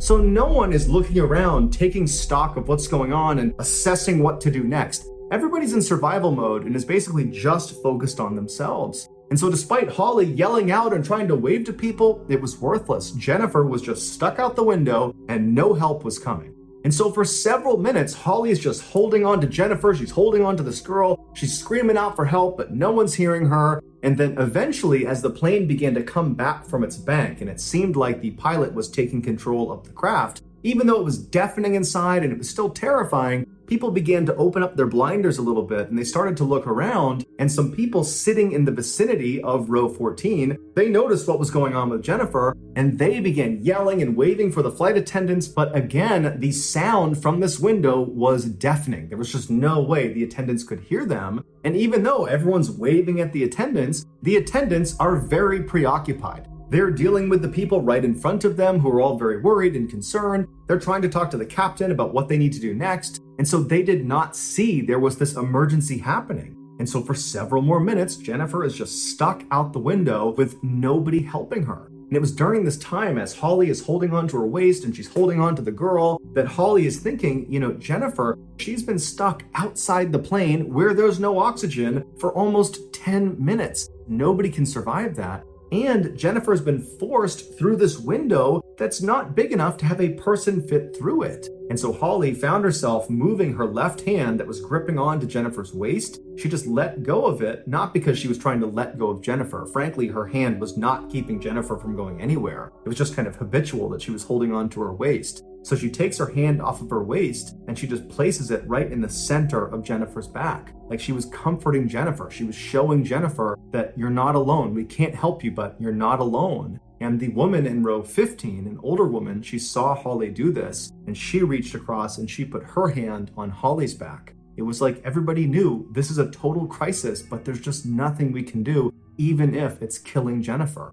[0.00, 4.38] So no one is looking around, taking stock of what's going on and assessing what
[4.42, 5.06] to do next.
[5.30, 9.08] Everybody's in survival mode and is basically just focused on themselves.
[9.30, 13.10] And so, despite Holly yelling out and trying to wave to people, it was worthless.
[13.12, 16.54] Jennifer was just stuck out the window and no help was coming.
[16.84, 19.94] And so for several minutes, Holly is just holding on to Jennifer.
[19.94, 21.30] She's holding on to this girl.
[21.32, 23.82] She's screaming out for help, but no one's hearing her.
[24.02, 27.58] And then eventually, as the plane began to come back from its bank, and it
[27.58, 31.74] seemed like the pilot was taking control of the craft, even though it was deafening
[31.74, 35.62] inside and it was still terrifying, people began to open up their blinders a little
[35.62, 37.24] bit and they started to look around.
[37.38, 41.76] And some people sitting in the vicinity of row 14, they noticed what was going
[41.76, 45.48] on with Jennifer and they began yelling and waving for the flight attendants.
[45.48, 49.08] But again, the sound from this window was deafening.
[49.08, 51.44] There was just no way the attendants could hear them.
[51.62, 56.48] And even though everyone's waving at the attendants, the attendants are very preoccupied.
[56.74, 59.76] They're dealing with the people right in front of them who are all very worried
[59.76, 60.48] and concerned.
[60.66, 63.22] They're trying to talk to the captain about what they need to do next.
[63.38, 66.56] And so they did not see there was this emergency happening.
[66.80, 71.22] And so for several more minutes, Jennifer is just stuck out the window with nobody
[71.22, 71.86] helping her.
[71.86, 74.96] And it was during this time, as Holly is holding on to her waist and
[74.96, 78.98] she's holding on to the girl, that Holly is thinking, you know, Jennifer, she's been
[78.98, 83.88] stuck outside the plane where there's no oxygen for almost 10 minutes.
[84.08, 85.44] Nobody can survive that.
[85.74, 90.14] And Jennifer has been forced through this window that's not big enough to have a
[90.14, 91.48] person fit through it.
[91.68, 96.20] And so Holly found herself moving her left hand that was gripping onto Jennifer's waist.
[96.36, 99.20] She just let go of it, not because she was trying to let go of
[99.20, 99.66] Jennifer.
[99.66, 102.70] Frankly, her hand was not keeping Jennifer from going anywhere.
[102.84, 105.42] It was just kind of habitual that she was holding on to her waist.
[105.64, 108.92] So she takes her hand off of her waist and she just places it right
[108.92, 110.74] in the center of Jennifer's back.
[110.90, 112.30] Like she was comforting Jennifer.
[112.30, 114.74] She was showing Jennifer that you're not alone.
[114.74, 116.78] We can't help you, but you're not alone.
[117.00, 121.16] And the woman in row 15, an older woman, she saw Holly do this and
[121.16, 124.34] she reached across and she put her hand on Holly's back.
[124.58, 128.42] It was like everybody knew this is a total crisis, but there's just nothing we
[128.42, 130.92] can do, even if it's killing Jennifer.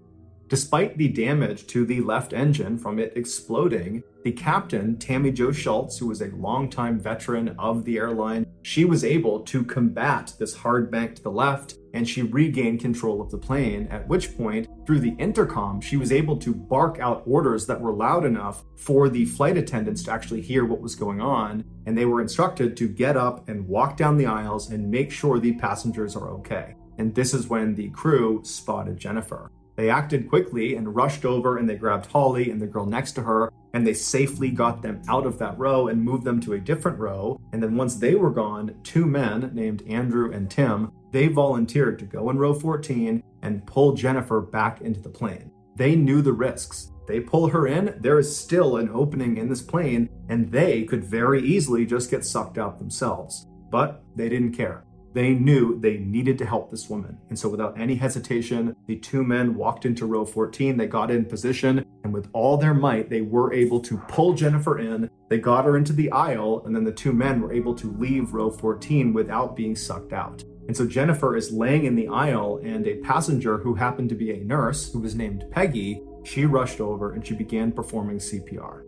[0.52, 5.98] Despite the damage to the left engine from it exploding, the captain, Tammie Jo Shults,
[5.98, 10.90] who was a longtime veteran of the airline, she was able to combat this hard
[10.90, 15.00] bank to the left and she regained control of the plane, at which point, through
[15.00, 19.24] the intercom, she was able to bark out orders that were loud enough for the
[19.24, 23.16] flight attendants to actually hear what was going on, and they were instructed to get
[23.16, 26.74] up and walk down the aisles and make sure the passengers are okay.
[26.98, 29.50] And this is when the crew spotted Jennifer.
[29.76, 33.22] They acted quickly and rushed over and they grabbed Holly and the girl next to
[33.22, 36.60] her and they safely got them out of that row and moved them to a
[36.60, 37.40] different row.
[37.52, 42.04] And then once they were gone, two men named Andrew and Tim, they volunteered to
[42.04, 45.50] go in row 14 and pull Jennifer back into the plane.
[45.76, 46.90] They knew the risks.
[47.06, 51.02] They pull her in, there is still an opening in this plane, and they could
[51.02, 53.48] very easily just get sucked out themselves.
[53.70, 54.84] But they didn't care.
[55.12, 57.18] They knew they needed to help this woman.
[57.28, 60.76] And so, without any hesitation, the two men walked into row 14.
[60.76, 64.78] They got in position, and with all their might, they were able to pull Jennifer
[64.78, 65.10] in.
[65.28, 68.32] They got her into the aisle, and then the two men were able to leave
[68.32, 70.42] row 14 without being sucked out.
[70.68, 74.32] And so, Jennifer is laying in the aisle, and a passenger who happened to be
[74.32, 78.84] a nurse, who was named Peggy, she rushed over and she began performing CPR.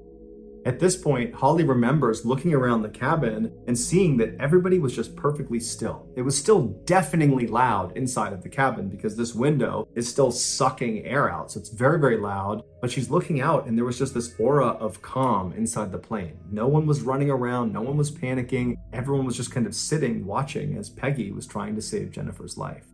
[0.67, 5.15] At this point, Holly remembers looking around the cabin and seeing that everybody was just
[5.15, 6.09] perfectly still.
[6.17, 11.05] It was still deafeningly loud inside of the cabin because this window is still sucking
[11.05, 11.51] air out.
[11.51, 12.63] So it's very, very loud.
[12.81, 16.39] But she's looking out and there was just this aura of calm inside the plane.
[16.51, 18.77] No one was running around, no one was panicking.
[18.95, 22.87] Everyone was just kind of sitting watching as Peggy was trying to save Jennifer's life.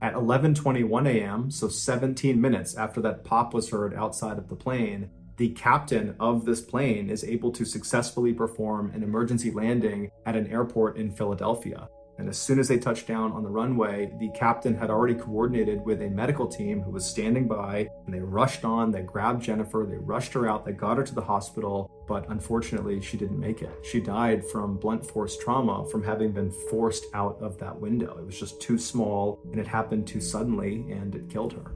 [0.00, 5.10] At 11:21 a.m., so 17 minutes after that pop was heard outside of the plane,
[5.36, 10.46] the captain of this plane is able to successfully perform an emergency landing at an
[10.46, 11.88] airport in Philadelphia.
[12.18, 15.84] And as soon as they touched down on the runway, the captain had already coordinated
[15.84, 19.86] with a medical team who was standing by, and they rushed on, they grabbed Jennifer,
[19.86, 23.60] they rushed her out, they got her to the hospital, but unfortunately, she didn't make
[23.60, 23.70] it.
[23.84, 28.16] She died from blunt force trauma from having been forced out of that window.
[28.18, 31.72] It was just too small, and it happened too suddenly, and it killed her.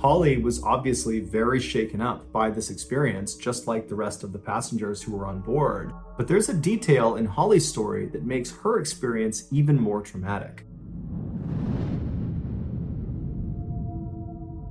[0.00, 4.38] Holly was obviously very shaken up by this experience, just like the rest of the
[4.38, 5.92] passengers who were on board.
[6.16, 10.64] But there's a detail in Holly's story that makes her experience even more traumatic.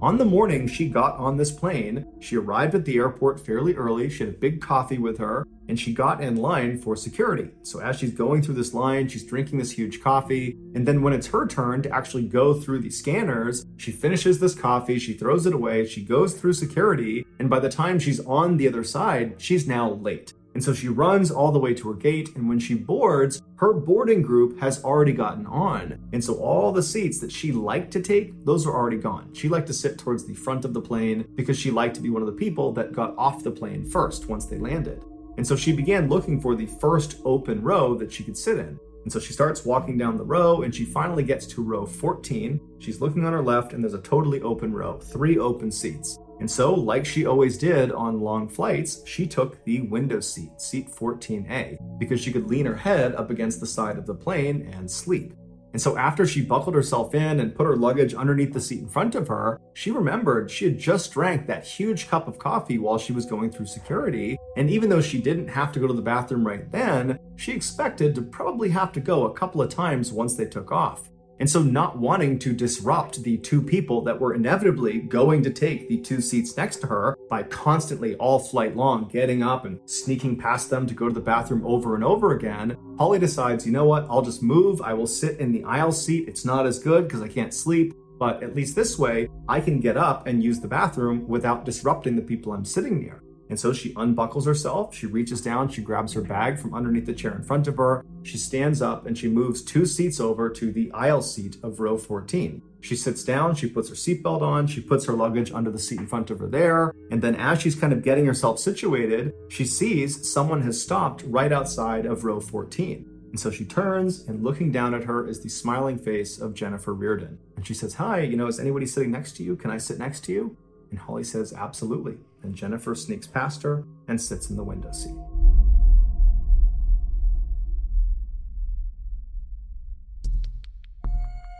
[0.02, 4.10] On the morning she got on this plane, she arrived at the airport fairly early.
[4.10, 7.50] She had a big coffee with her and she got in line for security.
[7.64, 10.58] So as she's going through this line, she's drinking this huge coffee.
[10.74, 14.56] And then when it's her turn to actually go through the scanners, she finishes this
[14.56, 17.26] coffee, she throws it away, she goes through security.
[17.40, 20.34] And by the time she's on the other side, she's now late.
[20.54, 23.74] And so she runs all the way to her gate, and when she boards, her
[23.74, 26.00] boarding group has already gotten on.
[26.12, 29.34] And so all the seats that she liked to take, those are already gone.
[29.34, 32.10] She liked to sit towards the front of the plane because she liked to be
[32.10, 35.06] one of the people that got off the plane first once they landed.
[35.38, 38.80] And so she began looking for the first open row that she could sit in.
[39.04, 42.60] And so she starts walking down the row and she finally gets to row 14.
[42.80, 46.20] She's looking on her left and there's a totally open row, three open seats.
[46.40, 50.90] And so, like she always did on long flights, she took the window seat, seat
[50.90, 54.90] 14A, because she could lean her head up against the side of the plane and
[54.90, 55.34] sleep.
[55.72, 58.90] And so, after she buckled herself in and put her luggage underneath the seat in
[58.90, 62.98] front of her, she remembered she had just drank that huge cup of coffee while
[62.98, 64.38] she was going through security.
[64.58, 68.16] And even though she didn't have to go to the bathroom right then, she expected
[68.16, 71.10] to probably have to go a couple of times once they took off.
[71.40, 75.88] And so, not wanting to disrupt the two people that were inevitably going to take
[75.88, 80.38] the two seats next to her by constantly all flight long getting up and sneaking
[80.38, 83.86] past them to go to the bathroom over and over again, Holly decides, you know
[83.86, 84.82] what, I'll just move.
[84.82, 86.28] I will sit in the aisle seat.
[86.28, 87.94] It's not as good because I can't sleep.
[88.20, 92.18] But at least this way, I can get up and use the bathroom without disrupting
[92.18, 93.24] the people I'm sitting near.
[93.50, 97.14] And so she unbuckles herself, she reaches down, she grabs her bag from underneath the
[97.14, 100.72] chair in front of her, she stands up, and she moves two seats over to
[100.72, 102.62] the aisle seat of row 14.
[102.82, 106.00] She sits down, she puts her seatbelt on, she puts her luggage under the seat
[106.00, 109.66] in front of her there, and then as she's kind of getting herself situated, she
[109.66, 113.06] sees someone has stopped right outside of row 14.
[113.30, 116.94] And so she turns, and looking down at her is the smiling face of Jennifer
[116.94, 117.38] Riordan.
[117.56, 119.56] And she says, Hi, you know, is anybody sitting next to you?
[119.56, 120.58] Can I sit next to you?
[120.90, 122.18] And Holly says, Absolutely.
[122.44, 125.16] And Jennifer sneaks past her and sits in the window seat.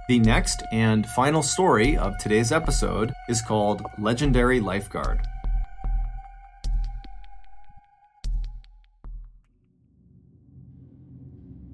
[0.10, 5.20] The next and final story of today's episode is called Legendary Lifeguard.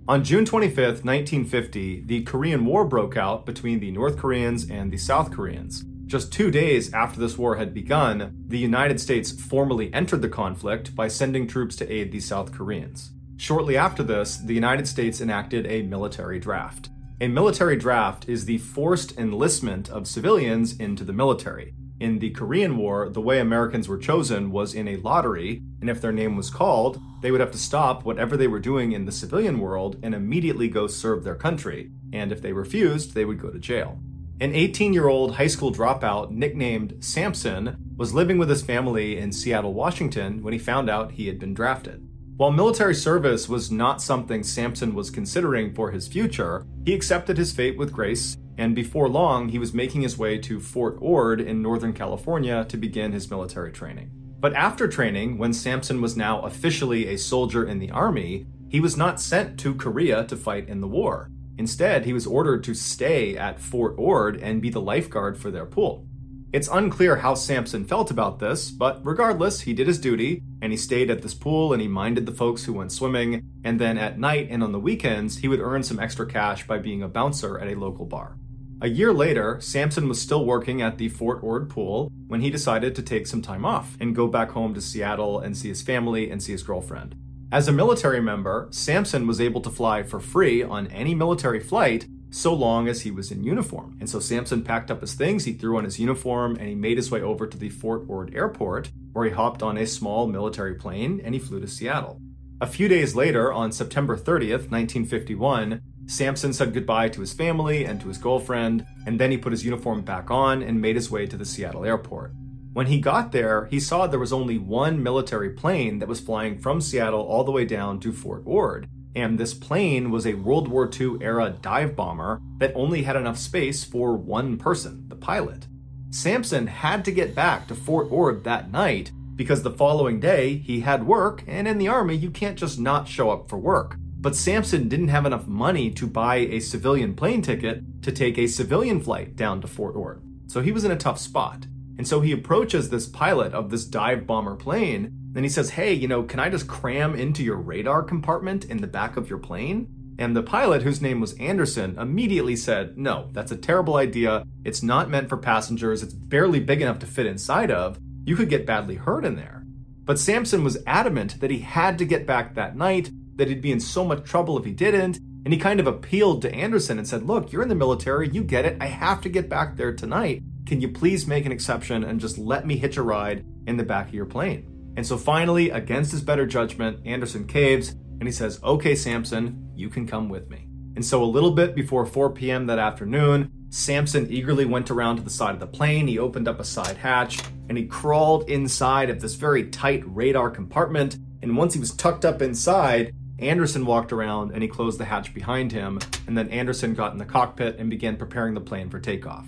[0.08, 4.98] On June 25th, 1950, the Korean War broke out between the North Koreans and the
[4.98, 5.86] South Koreans.
[6.08, 10.96] Just two days after this war had begun, the United States formally entered the conflict
[10.96, 13.12] by sending troops to aid the South Koreans.
[13.38, 16.90] Shortly after this, the United States enacted a military draft.
[17.22, 21.74] A military draft is the forced enlistment of civilians into the military.
[22.00, 26.02] In the Korean War, the way Americans were chosen was in a lottery, and if
[26.02, 29.12] their name was called, they would have to stop whatever they were doing in the
[29.12, 31.90] civilian world and immediately go serve their country.
[32.14, 33.98] And if they refused, they would go to jail.
[34.42, 39.32] An 18 year old high school dropout nicknamed Samson was living with his family in
[39.32, 42.06] Seattle, Washington when he found out he had been drafted.
[42.36, 47.54] While military service was not something Samson was considering for his future, he accepted his
[47.54, 51.62] fate with grace, and before long, he was making his way to Fort Ord in
[51.62, 54.12] Northern California to begin his military training.
[54.42, 58.98] But after training, when Samson was now officially a soldier in the army, he was
[58.98, 61.32] not sent to Korea to fight in the war.
[61.58, 65.66] Instead, he was ordered to stay at Fort Ord and be the lifeguard for their
[65.66, 66.08] pool.
[66.54, 70.78] It's unclear how Sampson felt about this, but regardless, he did his duty and he
[70.78, 73.42] stayed at this pool and he minded the folks who went swimming.
[73.64, 76.78] And then at night and on the weekends, he would earn some extra cash by
[76.78, 78.38] being a bouncer at a local bar.
[78.82, 82.96] A year later, Sampson was still working at the Fort Ord pool when he decided
[82.96, 86.30] to take some time off and go back home to Seattle and see his family
[86.30, 87.16] and see his girlfriend.
[87.52, 92.06] As a military member, Samson was able to fly for free on any military flight
[92.32, 93.96] so long as he was in uniform.
[94.00, 96.98] And so Samson packed up his things, he threw on his uniform, and he made
[96.98, 100.76] his way over to the Fort Ord airport, where he hopped on a small military
[100.76, 102.20] plane and he flew to Seattle.
[102.60, 108.02] A few days later, on September 30th, 1951, Samson said goodbye to his family and
[108.02, 111.26] to his girlfriend, and then he put his uniform back on and made his way
[111.26, 112.32] to the Seattle airport.
[112.76, 116.60] When he got there, he saw there was only one military plane that was flying
[116.60, 118.90] from Seattle all the way down to Fort Ord.
[119.16, 123.38] And this plane was a World War II era dive bomber that only had enough
[123.38, 125.68] space for one person, the pilot.
[126.10, 130.82] Sampson had to get back to Fort Ord that night because the following day he
[130.82, 133.96] had work, and in the Army, you can't just not show up for work.
[134.20, 138.48] But Sampson didn't have enough money to buy a civilian plane ticket to take a
[138.48, 140.22] civilian flight down to Fort Ord.
[140.48, 141.68] So he was in a tough spot.
[141.98, 145.94] And so he approaches this pilot of this dive bomber plane and he says, Hey,
[145.94, 149.40] you know, can I just cram into your radar compartment in the back of your
[149.40, 149.88] plane?
[150.18, 154.46] And the pilot, whose name was Anderson, immediately said, No, that's a terrible idea.
[154.64, 156.02] It's not meant for passengers.
[156.02, 158.00] It's barely big enough to fit inside of.
[158.24, 159.64] You could get badly hurt in there.
[160.06, 163.72] But Samson was adamant that he had to get back that night, that he'd be
[163.72, 165.18] in so much trouble if he didn't.
[165.18, 168.30] And he kind of appealed to Anderson and said, Look, you're in the military.
[168.30, 168.78] You get it.
[168.80, 170.42] I have to get back there tonight.
[170.66, 173.84] Can you please make an exception and just let me hitch a ride in the
[173.84, 174.94] back of your plane?
[174.98, 179.90] And so finally, against his better judgment, Anderson caves and he says, Okay, Samson, you
[179.90, 180.68] can come with me.
[180.96, 182.66] And so a little bit before 4 p.m.
[182.66, 186.08] that afternoon, Samson eagerly went around to the side of the plane.
[186.08, 190.50] He opened up a side hatch and he crawled inside of this very tight radar
[190.50, 191.18] compartment.
[191.44, 195.32] And once he was tucked up inside, Anderson walked around and he closed the hatch
[195.34, 196.00] behind him.
[196.26, 199.46] And then Anderson got in the cockpit and began preparing the plane for takeoff.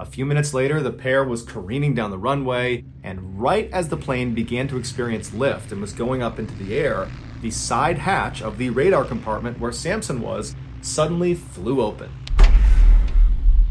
[0.00, 3.96] A few minutes later, the pair was careening down the runway, and right as the
[3.96, 7.08] plane began to experience lift and was going up into the air,
[7.42, 12.10] the side hatch of the radar compartment where Samson was suddenly flew open.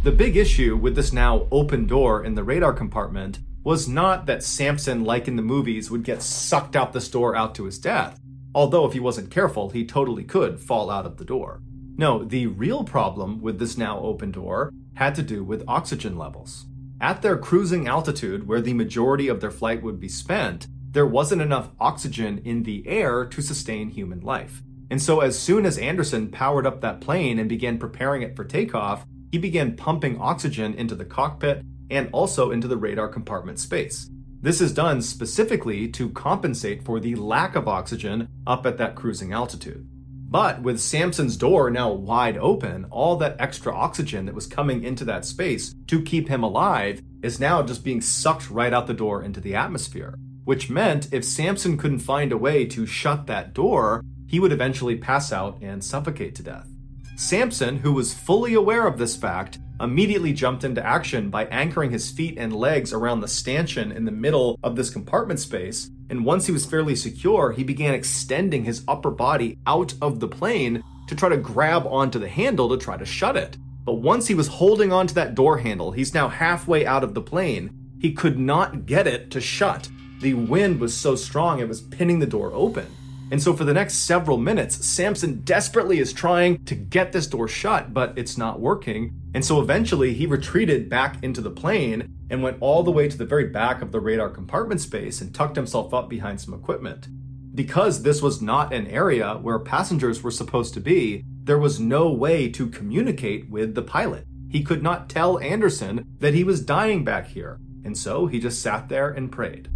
[0.03, 4.43] The big issue with this now open door in the radar compartment was not that
[4.43, 8.17] Samson, like in the movies, would get sucked out this door out to his death,
[8.55, 11.61] although if he wasn't careful, he totally could fall out of the door.
[11.97, 16.65] No, the real problem with this now open door had to do with oxygen levels.
[17.01, 21.41] At their cruising altitude, where the majority of their flight would be spent, there wasn't
[21.41, 24.61] enough oxygen in the air to sustain human life.
[24.89, 28.43] And so, as soon as Anderson powered up that plane and began preparing it for
[28.43, 34.09] takeoff, he began pumping oxygen into the cockpit and also into the radar compartment space.
[34.41, 39.33] This is done specifically to compensate for the lack of oxygen up at that cruising
[39.33, 39.87] altitude.
[40.33, 45.05] But with Samson's door now wide open, all that extra oxygen that was coming into
[45.05, 49.21] that space to keep him alive is now just being sucked right out the door
[49.21, 50.17] into the atmosphere.
[50.43, 54.95] Which meant if Samson couldn't find a way to shut that door, he would eventually
[54.97, 56.72] pass out and suffocate to death.
[57.15, 62.09] Sampson, who was fully aware of this fact, immediately jumped into action by anchoring his
[62.09, 65.89] feet and legs around the stanchion in the middle of this compartment space.
[66.09, 70.27] And once he was fairly secure, he began extending his upper body out of the
[70.27, 73.57] plane to try to grab onto the handle to try to shut it.
[73.85, 77.21] But once he was holding onto that door handle, he's now halfway out of the
[77.21, 77.69] plane.
[77.99, 79.89] He could not get it to shut.
[80.21, 82.87] The wind was so strong it was pinning the door open.
[83.31, 87.47] And so for the next several minutes, Samson desperately is trying to get this door
[87.47, 89.13] shut, but it's not working.
[89.33, 93.17] And so eventually he retreated back into the plane and went all the way to
[93.17, 97.07] the very back of the radar compartment space and tucked himself up behind some equipment.
[97.55, 102.11] Because this was not an area where passengers were supposed to be, there was no
[102.11, 104.25] way to communicate with the pilot.
[104.49, 108.61] He could not tell Anderson that he was dying back here, and so he just
[108.61, 109.69] sat there and prayed.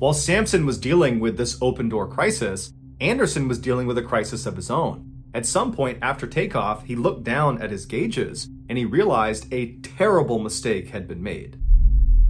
[0.00, 2.72] While Sampson was dealing with this open door crisis,
[3.02, 5.24] Anderson was dealing with a crisis of his own.
[5.34, 9.76] At some point after takeoff, he looked down at his gauges and he realized a
[9.82, 11.60] terrible mistake had been made.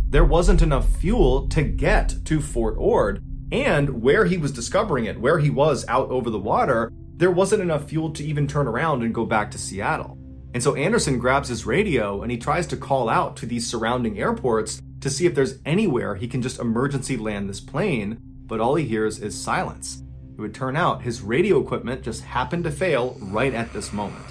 [0.09, 5.21] There wasn't enough fuel to get to Fort Ord, and where he was discovering it,
[5.21, 9.05] where he was out over the water, there wasn't enough fuel to even turn around
[9.05, 10.19] and go back to Seattle.
[10.55, 14.19] And so Anderson grabs his radio and he tries to call out to these surrounding
[14.19, 18.75] airports to see if there's anywhere he can just emergency land this plane, but all
[18.75, 20.03] he hears is silence.
[20.37, 24.25] It would turn out his radio equipment just happened to fail right at this moment.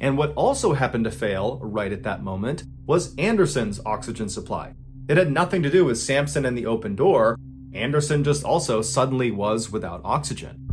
[0.00, 4.74] And what also happened to fail right at that moment was Anderson's oxygen supply.
[5.08, 7.36] It had nothing to do with Sampson and the open door.
[7.74, 10.70] Anderson just also suddenly was without oxygen.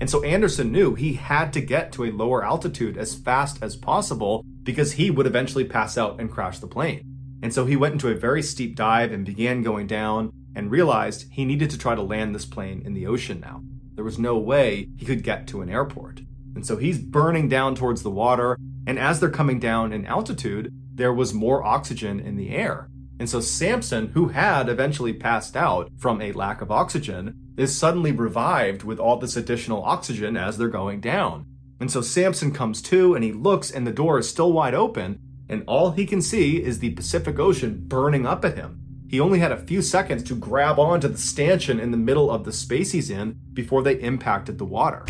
[0.00, 3.76] And so Anderson knew he had to get to a lower altitude as fast as
[3.76, 7.02] possible because he would eventually pass out and crash the plane.
[7.42, 11.26] And so he went into a very steep dive and began going down and realized
[11.32, 13.62] he needed to try to land this plane in the ocean now.
[13.94, 16.20] There was no way he could get to an airport.
[16.54, 18.58] And so he's burning down towards the water.
[18.86, 22.88] And as they're coming down in altitude, there was more oxygen in the air.
[23.18, 28.12] And so Samson, who had eventually passed out from a lack of oxygen, is suddenly
[28.12, 31.44] revived with all this additional oxygen as they're going down.
[31.78, 35.18] And so Samson comes to and he looks and the door is still wide open,
[35.50, 38.80] and all he can see is the Pacific Ocean burning up at him.
[39.08, 42.44] He only had a few seconds to grab onto the stanchion in the middle of
[42.44, 45.04] the space he's in before they impacted the water.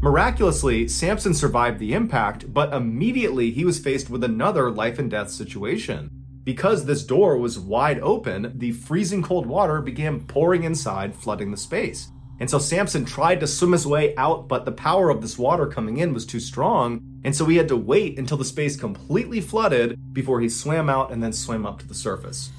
[0.00, 5.30] Miraculously, Samson survived the impact, but immediately he was faced with another life and death
[5.30, 6.10] situation.
[6.44, 11.56] Because this door was wide open, the freezing cold water began pouring inside, flooding the
[11.56, 12.08] space.
[12.40, 15.66] And so Sampson tried to swim his way out, but the power of this water
[15.66, 19.42] coming in was too strong, and so he had to wait until the space completely
[19.42, 22.50] flooded before he swam out and then swam up to the surface.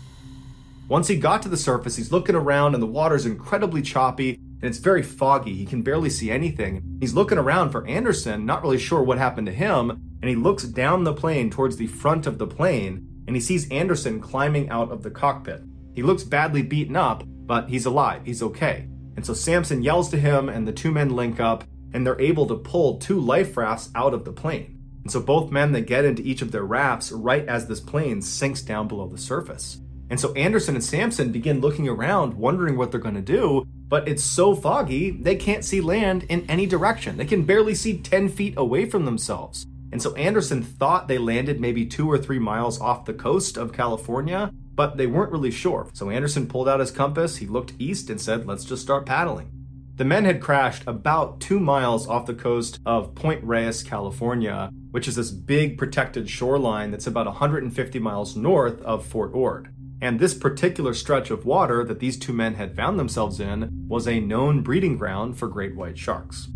[0.88, 4.69] Once he got to the surface, he's looking around and the water's incredibly choppy and
[4.69, 5.55] it's very foggy.
[5.55, 6.97] He can barely see anything.
[6.99, 10.63] He's looking around for Anderson, not really sure what happened to him, and he looks
[10.63, 14.91] down the plane towards the front of the plane and he sees Anderson climbing out
[14.91, 15.63] of the cockpit.
[15.95, 18.25] He looks badly beaten up, but he's alive.
[18.25, 18.88] He's okay.
[19.16, 22.45] And so Sampson yells to him, and the two men link up, and they're able
[22.47, 24.80] to pull two life rafts out of the plane.
[25.03, 28.22] And so both men they get into each of their rafts right as this plane
[28.22, 29.80] sinks down below the surface.
[30.09, 34.07] And so Anderson and Sampson begin looking around, wondering what they're going to do, but
[34.07, 37.18] it's so foggy, they can't see land in any direction.
[37.18, 39.66] They can barely see 10 feet away from themselves.
[39.91, 43.74] And so Anderson thought they landed maybe two or three miles off the coast of
[43.74, 45.89] California, but they weren't really sure.
[45.93, 49.51] So Anderson pulled out his compass, he looked east and said, let's just start paddling.
[49.95, 55.07] The men had crashed about two miles off the coast of Point Reyes, California, which
[55.07, 59.69] is this big protected shoreline that's about 150 miles north of Fort Ord.
[60.01, 64.07] And this particular stretch of water that these two men had found themselves in was
[64.07, 66.47] a known breeding ground for great white sharks.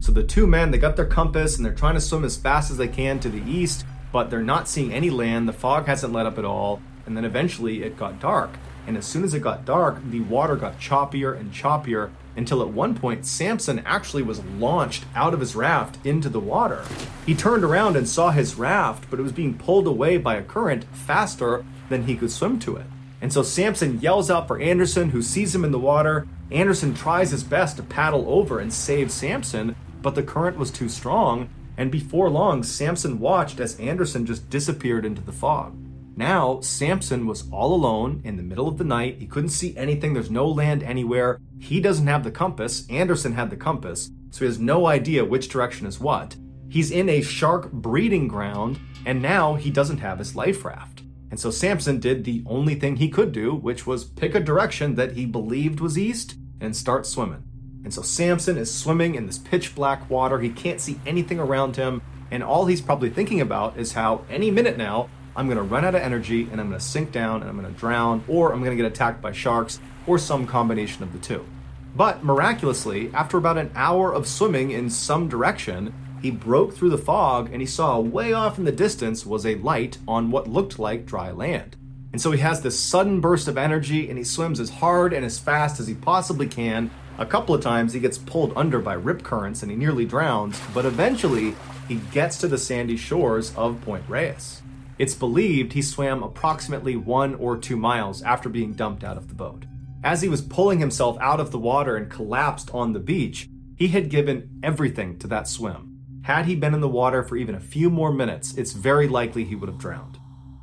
[0.00, 2.70] So the two men, they got their compass and they're trying to swim as fast
[2.70, 5.48] as they can to the east, but they're not seeing any land.
[5.48, 6.82] The fog hasn't let up at all.
[7.08, 8.50] And then eventually it got dark
[8.88, 12.68] and as soon as it got dark, the water got choppier and choppier until at
[12.68, 16.82] one point Samson actually was launched out of his raft into the water.
[17.26, 20.42] He turned around and saw his raft, but it was being pulled away by a
[20.42, 22.86] current faster than he could swim to it.
[23.20, 26.26] And so Samson yells out for Anderson, who sees him in the water.
[26.50, 30.88] Anderson tries his best to paddle over and save Samson, but the current was too
[30.88, 35.74] strong, and before long, Samson watched as Anderson just disappeared into the fog.
[36.18, 39.18] Now, Samson was all alone in the middle of the night.
[39.20, 40.14] He couldn't see anything.
[40.14, 41.38] There's no land anywhere.
[41.60, 42.84] He doesn't have the compass.
[42.90, 46.34] Anderson had the compass, so he has no idea which direction is what.
[46.68, 51.02] He's in a shark breeding ground, and now he doesn't have his life raft.
[51.30, 54.96] And so Samson did the only thing he could do, which was pick a direction
[54.96, 57.44] that he believed was east and start swimming.
[57.84, 60.40] And so Samson is swimming in this pitch black water.
[60.40, 62.02] He can't see anything around him.
[62.32, 65.08] And all he's probably thinking about is how any minute now
[65.38, 67.56] I'm going to run out of energy and I'm going to sink down and I'm
[67.56, 71.12] going to drown, or I'm going to get attacked by sharks, or some combination of
[71.12, 71.46] the two.
[71.94, 76.98] But miraculously, after about an hour of swimming in some direction, he broke through the
[76.98, 80.80] fog and he saw way off in the distance was a light on what looked
[80.80, 81.76] like dry land.
[82.12, 85.24] And so he has this sudden burst of energy and he swims as hard and
[85.24, 86.90] as fast as he possibly can.
[87.16, 90.60] A couple of times he gets pulled under by rip currents and he nearly drowns,
[90.74, 91.54] but eventually
[91.86, 94.62] he gets to the sandy shores of Point Reyes.
[94.98, 99.34] It's believed he swam approximately one or two miles after being dumped out of the
[99.34, 99.64] boat.
[100.02, 103.88] As he was pulling himself out of the water and collapsed on the beach, he
[103.88, 106.00] had given everything to that swim.
[106.22, 109.44] Had he been in the water for even a few more minutes, it's very likely
[109.44, 110.18] he would have drowned.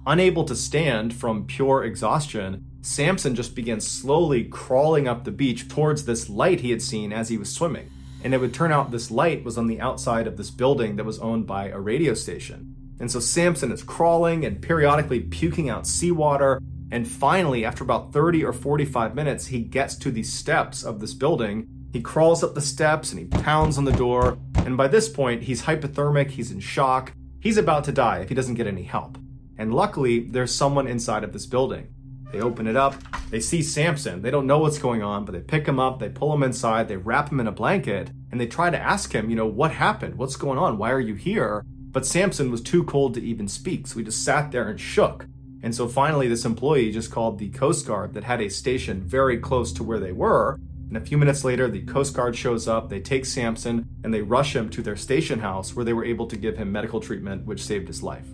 [0.05, 6.05] Unable to stand from pure exhaustion, Samson just began slowly crawling up the beach towards
[6.05, 7.89] this light he had seen as he was swimming.
[8.23, 11.05] And it would turn out this light was on the outside of this building that
[11.05, 12.74] was owned by a radio station.
[12.99, 16.61] And so Samson is crawling and periodically puking out seawater.
[16.91, 21.13] And finally, after about 30 or 45 minutes, he gets to the steps of this
[21.13, 21.67] building.
[21.91, 24.37] He crawls up the steps and he pounds on the door.
[24.57, 27.13] And by this point, he's hypothermic, he's in shock.
[27.39, 29.17] He's about to die if he doesn't get any help.
[29.57, 31.87] And luckily, there's someone inside of this building.
[32.31, 32.95] They open it up,
[33.29, 34.21] they see Samson.
[34.21, 36.87] They don't know what's going on, but they pick him up, they pull him inside,
[36.87, 39.71] they wrap him in a blanket, and they try to ask him, you know, what
[39.71, 40.15] happened?
[40.15, 40.77] What's going on?
[40.77, 41.63] Why are you here?
[41.95, 45.27] But Samson was too cold to even speak, so he just sat there and shook.
[45.63, 49.37] And so finally, this employee just called the Coast Guard that had a station very
[49.37, 50.59] close to where they were.
[50.89, 54.21] And a few minutes later, the Coast Guard shows up, they take Samson, and they
[54.21, 57.45] rush him to their station house where they were able to give him medical treatment,
[57.45, 58.27] which saved his life.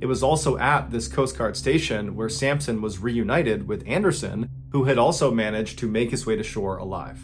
[0.00, 4.84] It was also at this Coast Guard station where Samson was reunited with Anderson, who
[4.84, 7.20] had also managed to make his way to shore alive.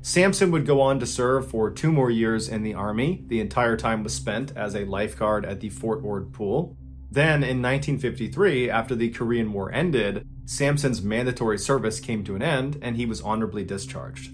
[0.00, 3.24] Samson would go on to serve for two more years in the Army.
[3.26, 6.76] The entire time was spent as a lifeguard at the Fort Ord Pool.
[7.10, 12.78] Then, in 1953, after the Korean War ended, Samson's mandatory service came to an end
[12.80, 14.30] and he was honorably discharged.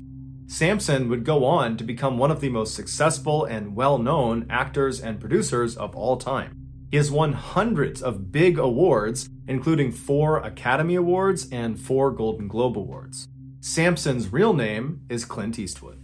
[0.47, 5.01] Samson would go on to become one of the most successful and well known actors
[5.01, 6.55] and producers of all time.
[6.91, 12.79] He has won hundreds of big awards, including four Academy Awards and four Golden Globe
[12.79, 13.29] Awards.
[13.67, 15.99] Samson's real name is Clint Eastwood.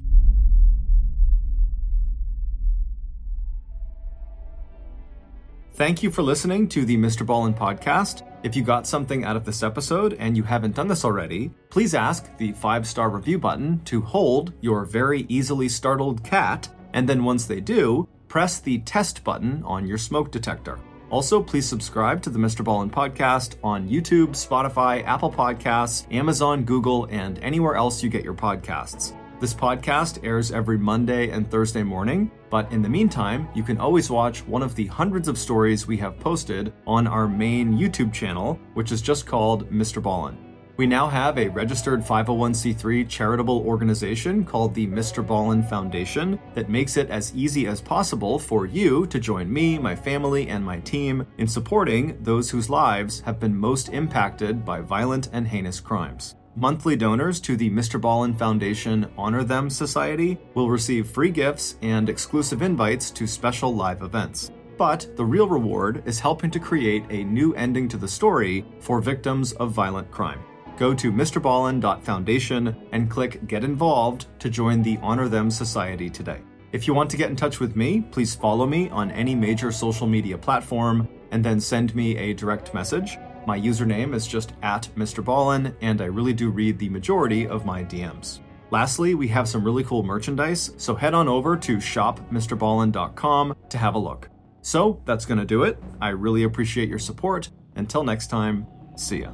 [5.74, 7.26] Thank you for listening to the Mr.
[7.26, 8.26] Ballen podcast.
[8.42, 11.94] If you got something out of this episode and you haven't done this already, please
[11.94, 17.24] ask the five star review button to hold your very easily startled cat, and then
[17.24, 20.78] once they do, press the test button on your smoke detector.
[21.10, 22.64] Also, please subscribe to the Mr.
[22.64, 28.34] Ballen podcast on YouTube, Spotify, Apple Podcasts, Amazon, Google, and anywhere else you get your
[28.34, 29.12] podcasts.
[29.40, 34.10] This podcast airs every Monday and Thursday morning, but in the meantime, you can always
[34.10, 38.60] watch one of the hundreds of stories we have posted on our main YouTube channel,
[38.74, 40.00] which is just called Mr.
[40.00, 40.49] Ballen.
[40.76, 45.24] We now have a registered 501c3 charitable organization called the Mr.
[45.24, 49.94] Ballen Foundation that makes it as easy as possible for you to join me, my
[49.94, 55.28] family, and my team in supporting those whose lives have been most impacted by violent
[55.32, 56.36] and heinous crimes.
[56.56, 58.00] Monthly donors to the Mr.
[58.00, 64.02] Ballen Foundation Honor Them Society will receive free gifts and exclusive invites to special live
[64.02, 64.50] events.
[64.76, 69.00] But the real reward is helping to create a new ending to the story for
[69.00, 70.40] victims of violent crime
[70.80, 76.40] go to mrballen.foundation and click Get Involved to join the Honor Them Society today.
[76.72, 79.72] If you want to get in touch with me, please follow me on any major
[79.72, 83.18] social media platform and then send me a direct message.
[83.46, 85.22] My username is just at Mr.
[85.22, 88.40] Ballen, and I really do read the majority of my DMs.
[88.70, 93.94] Lastly, we have some really cool merchandise, so head on over to shopmrballen.com to have
[93.96, 94.30] a look.
[94.62, 95.78] So that's going to do it.
[96.00, 97.50] I really appreciate your support.
[97.76, 98.66] Until next time,
[98.96, 99.32] see ya.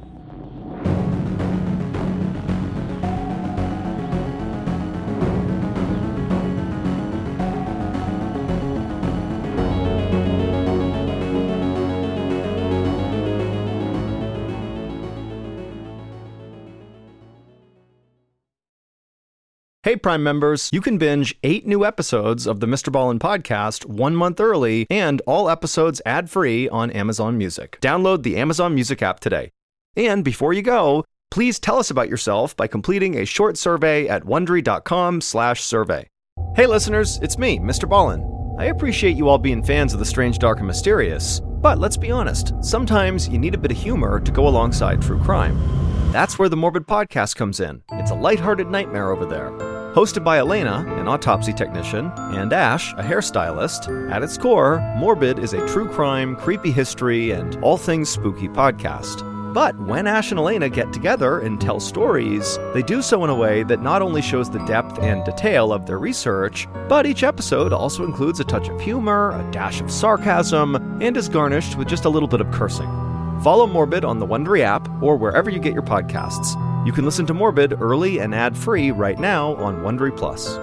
[19.87, 22.91] Hey, Prime members, you can binge eight new episodes of the Mr.
[22.91, 27.79] Ballen podcast one month early and all episodes ad free on Amazon Music.
[27.79, 29.49] Download the Amazon Music app today.
[29.95, 34.25] And before you go, please tell us about yourself by completing a short survey at
[34.25, 36.09] wondery.com/slash survey.
[36.53, 37.87] Hey, listeners, it's me, Mr.
[37.87, 38.59] Ballen.
[38.59, 42.11] I appreciate you all being fans of the strange, dark, and mysterious, but let's be
[42.11, 45.86] honest, sometimes you need a bit of humor to go alongside true crime.
[46.11, 47.83] That's where the Morbid Podcast comes in.
[47.91, 49.51] It's a lighthearted nightmare over there.
[49.93, 55.53] Hosted by Alaina, an autopsy technician, and Ash, a hairstylist, at its core, Morbid is
[55.53, 59.23] a true crime, creepy history, and all things spooky podcast.
[59.53, 63.35] But when Ash and Alaina get together and tell stories, they do so in a
[63.35, 67.73] way that not only shows the depth and detail of their research, but each episode
[67.73, 72.05] also includes a touch of humor, a dash of sarcasm, and is garnished with just
[72.05, 73.06] a little bit of cursing.
[73.43, 76.55] Follow Morbid on the Wondery app or wherever you get your podcasts.
[76.85, 80.57] You can listen to Morbid early and ad-free right now on Wondery Plus.